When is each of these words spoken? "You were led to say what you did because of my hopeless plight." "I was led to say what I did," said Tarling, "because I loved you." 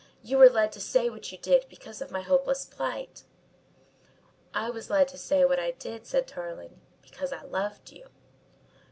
"You 0.23 0.39
were 0.39 0.49
led 0.49 0.71
to 0.71 0.79
say 0.79 1.11
what 1.11 1.31
you 1.31 1.37
did 1.37 1.67
because 1.69 2.01
of 2.01 2.09
my 2.09 2.21
hopeless 2.21 2.65
plight." 2.65 3.23
"I 4.51 4.71
was 4.71 4.89
led 4.89 5.07
to 5.09 5.17
say 5.19 5.45
what 5.45 5.59
I 5.59 5.69
did," 5.69 6.07
said 6.07 6.25
Tarling, 6.27 6.81
"because 7.03 7.31
I 7.31 7.43
loved 7.43 7.91
you." 7.91 8.09